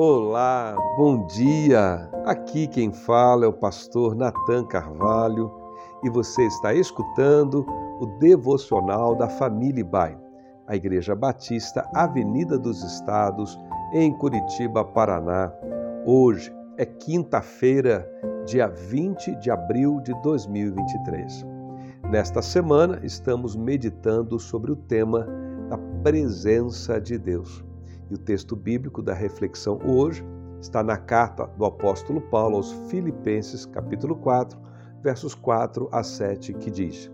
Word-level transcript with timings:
Olá, 0.00 0.76
bom 0.96 1.26
dia! 1.26 2.08
Aqui 2.24 2.68
quem 2.68 2.92
fala 2.92 3.44
é 3.44 3.48
o 3.48 3.52
pastor 3.52 4.14
Nathan 4.14 4.64
Carvalho 4.64 5.52
e 6.04 6.08
você 6.08 6.46
está 6.46 6.72
escutando 6.72 7.66
o 7.98 8.06
devocional 8.20 9.16
da 9.16 9.28
Família 9.28 9.84
Bai, 9.84 10.16
a 10.68 10.76
Igreja 10.76 11.16
Batista 11.16 11.84
Avenida 11.92 12.56
dos 12.56 12.80
Estados, 12.84 13.58
em 13.92 14.16
Curitiba, 14.16 14.84
Paraná. 14.84 15.52
Hoje 16.06 16.54
é 16.76 16.86
quinta-feira, 16.86 18.08
dia 18.46 18.68
20 18.68 19.34
de 19.40 19.50
abril 19.50 20.00
de 20.02 20.14
2023. 20.22 21.44
Nesta 22.08 22.40
semana 22.40 23.00
estamos 23.02 23.56
meditando 23.56 24.38
sobre 24.38 24.70
o 24.70 24.76
tema 24.76 25.26
da 25.68 25.76
presença 26.04 27.00
de 27.00 27.18
Deus. 27.18 27.66
E 28.10 28.14
o 28.14 28.18
texto 28.18 28.56
bíblico 28.56 29.02
da 29.02 29.12
reflexão 29.12 29.78
hoje 29.84 30.24
está 30.60 30.82
na 30.82 30.96
carta 30.96 31.46
do 31.58 31.64
apóstolo 31.64 32.20
Paulo 32.22 32.56
aos 32.56 32.72
Filipenses, 32.90 33.66
capítulo 33.66 34.16
4, 34.16 34.58
versos 35.02 35.34
4 35.34 35.88
a 35.92 36.02
7, 36.02 36.54
que 36.54 36.70
diz: 36.70 37.10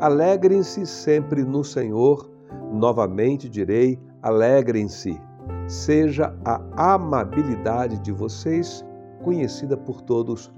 Alegrem-se 0.00 0.86
sempre 0.86 1.44
no 1.44 1.62
Senhor, 1.62 2.30
novamente 2.72 3.48
direi: 3.48 3.98
alegrem-se. 4.22 5.20
Seja 5.68 6.34
a 6.44 6.94
amabilidade 6.94 7.98
de 7.98 8.12
vocês 8.12 8.84
conhecida 9.22 9.76
por 9.76 10.00
todos, 10.00 10.52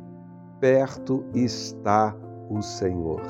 perto 0.61 1.25
está 1.35 2.15
o 2.49 2.61
Senhor. 2.63 3.23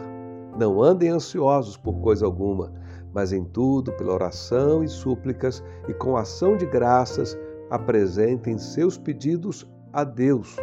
Não 0.59 0.83
andem 0.83 1.09
ansiosos 1.09 1.77
por 1.77 2.01
coisa 2.01 2.27
alguma 2.27 2.73
mas 3.19 3.33
em 3.33 3.43
tudo, 3.43 3.91
pela 3.95 4.15
oração 4.15 4.85
e 4.85 4.87
súplicas 4.87 5.61
e 5.89 5.93
com 5.93 6.17
ação 6.17 6.57
de 6.57 6.65
graças, 6.65 7.37
apresentem 7.69 8.57
seus 8.57 8.97
pedidos 8.97 9.69
a 9.93 10.05
Deus. 10.05 10.57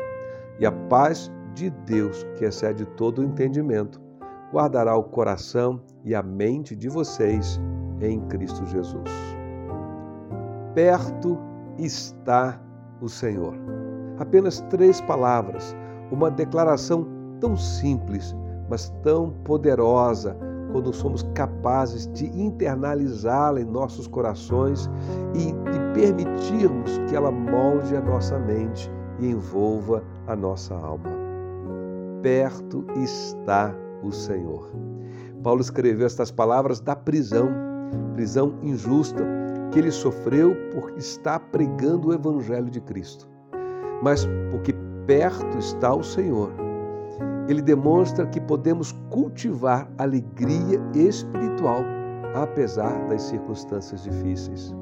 E 0.58 0.66
a 0.66 0.72
paz 0.72 1.30
de 1.54 1.70
Deus, 1.70 2.26
que 2.38 2.46
excede 2.46 2.86
todo 2.96 3.20
o 3.20 3.26
entendimento, 3.26 4.02
guardará 4.54 4.96
o 4.96 5.04
coração 5.04 5.82
e 6.06 6.16
a 6.16 6.24
mente 6.24 6.78
de 6.78 6.88
vocês 6.88 7.60
em 8.00 8.22
Cristo 8.30 8.66
Jesus. 8.68 9.12
Perto 10.74 11.38
está 11.78 12.58
o 13.02 13.10
Senhor. 13.10 13.54
Apenas 14.18 14.62
três 14.70 15.02
palavras, 15.02 15.76
uma 16.10 16.32
declaração 16.32 17.06
tão 17.42 17.58
simples, 17.58 18.34
mas 18.70 18.88
tão 19.04 19.32
poderosa 19.44 20.38
quando 20.72 20.94
somos 20.94 21.24
capazes 21.34 22.08
de 22.14 22.26
internalizá-la 22.26 23.62
em 23.62 23.66
nossos 23.66 24.08
corações 24.08 24.90
e 25.34 25.52
de 25.52 25.80
permitirmos 25.94 26.98
que 27.08 27.16
ela 27.16 27.32
molde 27.32 27.96
a 27.96 28.02
nossa 28.02 28.38
mente 28.40 28.92
e 29.20 29.28
envolva 29.28 30.04
a 30.28 30.36
nossa 30.36 30.74
alma. 30.74 31.10
Perto 32.22 32.86
está 32.96 33.74
o 34.04 34.12
Senhor. 34.12 34.72
Paulo 35.44 35.62
escreveu 35.62 36.06
estas 36.06 36.32
palavras 36.32 36.80
da 36.80 36.96
prisão, 36.96 37.50
prisão 38.14 38.56
injusta, 38.64 39.24
que 39.72 39.80
ele 39.80 39.92
sofreu 39.92 40.56
por 40.72 40.98
estar 40.98 41.40
pregando 41.52 42.10
o 42.10 42.14
Evangelho 42.14 42.70
de 42.70 42.82
Cristo. 42.82 43.30
Mas 44.02 44.28
porque 44.50 44.74
perto 45.06 45.58
está 45.58 45.94
o 45.94 46.04
Senhor, 46.04 46.52
ele 47.48 47.62
demonstra 47.62 48.26
que 48.26 48.42
podemos 48.42 48.92
cultivar 49.10 49.90
alegria 49.98 50.82
espiritual 50.94 51.84
apesar 52.34 53.08
das 53.08 53.22
circunstâncias 53.22 54.04
difíceis. 54.04 54.76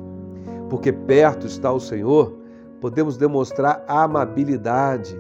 Porque 0.70 0.92
perto 0.92 1.46
está 1.46 1.72
o 1.72 1.80
Senhor, 1.80 2.36
podemos 2.82 3.18
demonstrar 3.18 3.84
amabilidade. 3.88 5.16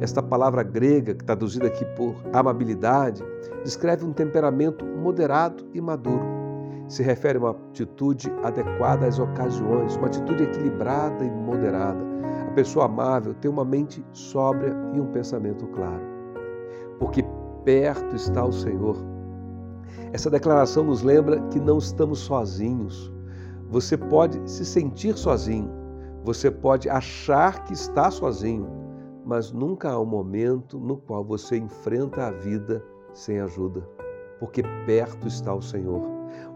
Esta 0.00 0.22
palavra 0.22 0.62
grega, 0.62 1.14
traduzida 1.14 1.66
aqui 1.66 1.84
por 1.96 2.14
amabilidade, 2.32 3.22
descreve 3.64 4.04
um 4.04 4.12
temperamento 4.12 4.84
moderado 4.84 5.66
e 5.74 5.80
maduro. 5.80 6.42
Se 6.88 7.02
refere 7.02 7.38
a 7.38 7.40
uma 7.40 7.50
atitude 7.50 8.32
adequada 8.42 9.06
às 9.06 9.18
ocasiões, 9.18 9.96
uma 9.96 10.06
atitude 10.06 10.42
equilibrada 10.42 11.24
e 11.24 11.30
moderada. 11.30 12.00
A 12.48 12.50
pessoa 12.52 12.84
amável 12.84 13.34
tem 13.34 13.50
uma 13.50 13.64
mente 13.64 14.04
sóbria 14.12 14.76
e 14.94 15.00
um 15.00 15.06
pensamento 15.06 15.66
claro 15.68 16.11
porque 16.98 17.24
perto 17.64 18.14
está 18.16 18.44
o 18.44 18.52
Senhor. 18.52 18.96
Essa 20.12 20.28
declaração 20.28 20.84
nos 20.84 21.02
lembra 21.02 21.40
que 21.48 21.58
não 21.58 21.78
estamos 21.78 22.20
sozinhos. 22.20 23.12
Você 23.70 23.96
pode 23.96 24.38
se 24.50 24.64
sentir 24.64 25.16
sozinho, 25.16 25.70
você 26.22 26.50
pode 26.50 26.88
achar 26.88 27.64
que 27.64 27.72
está 27.72 28.10
sozinho, 28.10 28.68
mas 29.24 29.50
nunca 29.50 29.90
há 29.90 29.98
um 29.98 30.04
momento 30.04 30.78
no 30.78 30.98
qual 30.98 31.24
você 31.24 31.56
enfrenta 31.56 32.26
a 32.26 32.30
vida 32.30 32.84
sem 33.14 33.40
ajuda, 33.40 33.80
porque 34.38 34.62
perto 34.84 35.26
está 35.26 35.54
o 35.54 35.62
Senhor. 35.62 36.02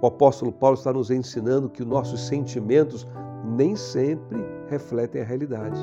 O 0.03 0.07
apóstolo 0.07 0.53
Paulo 0.53 0.77
está 0.77 0.93
nos 0.93 1.11
ensinando 1.11 1.71
que 1.71 1.83
os 1.83 1.89
nossos 1.89 2.27
sentimentos 2.27 3.07
nem 3.45 3.75
sempre 3.77 4.39
refletem 4.69 5.23
a 5.23 5.25
realidade, 5.25 5.81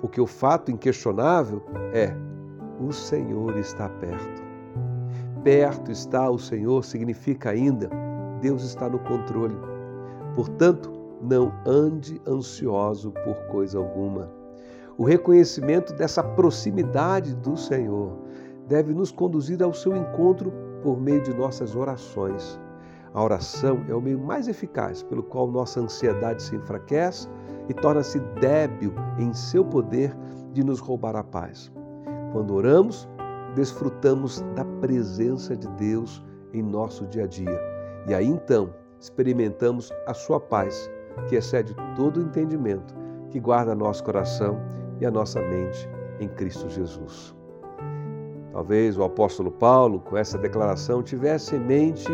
porque 0.00 0.20
o 0.20 0.26
fato 0.26 0.70
inquestionável 0.70 1.62
é 1.92 2.14
o 2.80 2.92
Senhor 2.92 3.56
está 3.58 3.88
perto. 3.88 4.42
Perto 5.44 5.90
está 5.90 6.30
o 6.30 6.38
Senhor 6.38 6.84
significa 6.84 7.50
ainda 7.50 7.88
Deus 8.40 8.64
está 8.64 8.88
no 8.88 8.98
controle. 9.00 9.54
Portanto, 10.34 10.90
não 11.20 11.52
ande 11.66 12.20
ansioso 12.26 13.12
por 13.24 13.36
coisa 13.48 13.78
alguma. 13.78 14.30
O 14.96 15.04
reconhecimento 15.04 15.92
dessa 15.94 16.22
proximidade 16.22 17.34
do 17.36 17.56
Senhor 17.56 18.18
deve 18.66 18.94
nos 18.94 19.12
conduzir 19.12 19.62
ao 19.62 19.74
seu 19.74 19.96
encontro 19.96 20.52
por 20.82 20.98
meio 20.98 21.22
de 21.22 21.34
nossas 21.34 21.76
orações. 21.76 22.58
A 23.12 23.22
oração 23.22 23.84
é 23.88 23.94
o 23.94 24.00
meio 24.00 24.18
mais 24.18 24.46
eficaz 24.48 25.02
pelo 25.02 25.22
qual 25.22 25.50
nossa 25.50 25.80
ansiedade 25.80 26.42
se 26.42 26.56
enfraquece 26.56 27.28
e 27.68 27.74
torna-se 27.74 28.20
débil 28.40 28.94
em 29.18 29.34
seu 29.34 29.64
poder 29.64 30.16
de 30.52 30.62
nos 30.64 30.80
roubar 30.80 31.16
a 31.16 31.24
paz. 31.24 31.70
Quando 32.32 32.54
oramos, 32.54 33.08
desfrutamos 33.54 34.40
da 34.54 34.64
presença 34.80 35.56
de 35.56 35.68
Deus 35.70 36.24
em 36.52 36.62
nosso 36.62 37.06
dia 37.06 37.24
a 37.24 37.26
dia. 37.26 37.60
E 38.06 38.14
aí 38.14 38.26
então 38.26 38.72
experimentamos 39.00 39.92
a 40.06 40.14
sua 40.14 40.38
paz, 40.38 40.90
que 41.28 41.36
excede 41.36 41.74
todo 41.96 42.18
o 42.18 42.22
entendimento, 42.22 42.94
que 43.30 43.40
guarda 43.40 43.74
nosso 43.74 44.04
coração 44.04 44.58
e 45.00 45.06
a 45.06 45.10
nossa 45.10 45.40
mente 45.40 45.88
em 46.20 46.28
Cristo 46.28 46.68
Jesus. 46.68 47.34
Talvez 48.52 48.98
o 48.98 49.04
apóstolo 49.04 49.50
Paulo, 49.50 50.00
com 50.00 50.16
essa 50.16 50.36
declaração, 50.36 51.02
tivesse 51.02 51.56
em 51.56 51.60
mente 51.60 52.12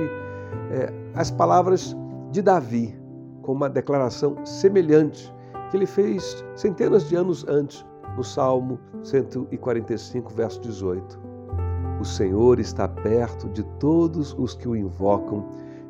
é, 0.70 0.92
as 1.14 1.30
palavras 1.30 1.96
de 2.30 2.42
Davi, 2.42 2.98
com 3.42 3.52
uma 3.52 3.68
declaração 3.68 4.44
semelhante 4.44 5.34
que 5.70 5.76
ele 5.76 5.86
fez 5.86 6.44
centenas 6.54 7.08
de 7.08 7.16
anos 7.16 7.44
antes, 7.48 7.84
no 8.16 8.24
Salmo 8.24 8.80
145, 9.02 10.32
verso 10.32 10.60
18. 10.62 11.20
O 12.00 12.04
Senhor 12.04 12.58
está 12.58 12.88
perto 12.88 13.48
de 13.50 13.62
todos 13.78 14.34
os 14.38 14.54
que 14.54 14.66
o 14.66 14.74
invocam, 14.74 15.44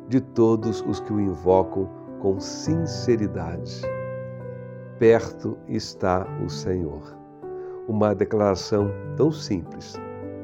de 0.09 0.19
todos 0.19 0.81
os 0.81 0.99
que 0.99 1.13
o 1.13 1.21
invocam 1.21 1.89
com 2.19 2.39
sinceridade. 2.39 3.81
Perto 4.99 5.57
está 5.67 6.27
o 6.43 6.49
Senhor. 6.49 7.15
Uma 7.87 8.13
declaração 8.13 8.91
tão 9.15 9.31
simples, 9.31 9.95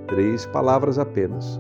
três 0.08 0.46
palavras 0.46 0.98
apenas, 0.98 1.60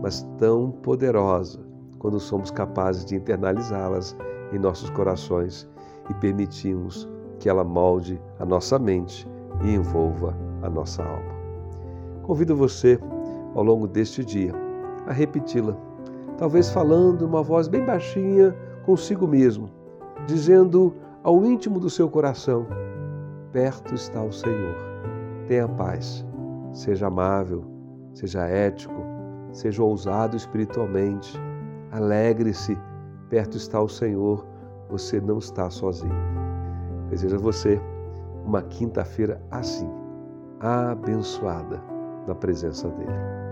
mas 0.00 0.22
tão 0.38 0.70
poderosa 0.70 1.60
quando 1.98 2.20
somos 2.20 2.50
capazes 2.50 3.04
de 3.04 3.16
internalizá-las 3.16 4.16
em 4.52 4.58
nossos 4.58 4.88
corações 4.90 5.68
e 6.08 6.14
permitimos 6.14 7.08
que 7.38 7.48
ela 7.48 7.64
molde 7.64 8.20
a 8.38 8.46
nossa 8.46 8.78
mente 8.78 9.27
e 9.62 9.74
envolva 9.74 10.36
a 10.62 10.70
nossa 10.70 11.02
alma. 11.02 11.38
Convido 12.22 12.54
você, 12.54 12.98
ao 13.54 13.62
longo 13.62 13.86
deste 13.86 14.24
dia, 14.24 14.52
a 15.06 15.12
repeti-la, 15.12 15.76
talvez 16.36 16.70
falando 16.70 17.22
uma 17.22 17.42
voz 17.42 17.68
bem 17.68 17.84
baixinha 17.84 18.54
consigo 18.84 19.26
mesmo, 19.26 19.70
dizendo 20.26 20.94
ao 21.22 21.44
íntimo 21.44 21.80
do 21.80 21.90
seu 21.90 22.08
coração: 22.08 22.66
Perto 23.52 23.94
está 23.94 24.22
o 24.22 24.32
Senhor. 24.32 24.76
Tenha 25.46 25.66
paz, 25.66 26.24
seja 26.72 27.06
amável, 27.06 27.64
seja 28.12 28.46
ético, 28.46 29.02
seja 29.52 29.82
ousado 29.82 30.36
espiritualmente, 30.36 31.40
alegre-se, 31.90 32.78
perto 33.30 33.56
está 33.56 33.80
o 33.80 33.88
Senhor, 33.88 34.46
você 34.90 35.20
não 35.20 35.38
está 35.38 35.70
sozinho. 35.70 36.14
Desejo 37.08 37.36
a 37.36 37.38
você 37.38 37.80
uma 38.48 38.62
quinta-feira 38.62 39.38
assim, 39.50 39.90
abençoada 40.58 41.82
na 42.26 42.34
presença 42.34 42.88
dEle. 42.88 43.47